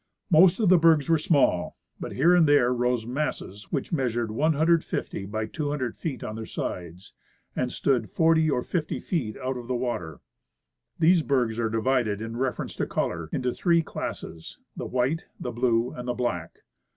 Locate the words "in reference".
12.19-12.75